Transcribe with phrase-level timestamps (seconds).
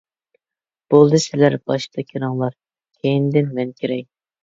[0.93, 2.59] -بولدى سىلەر باشتا كىرىڭلار،
[3.07, 4.09] كەينىدىن مەن كىرەي.